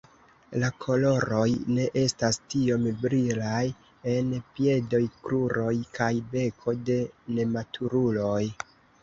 [0.61, 3.61] La koloroj ne estas tiom brilaj
[4.15, 6.99] en piedoj, kruroj kaj beko de
[7.39, 8.43] nematuruloj.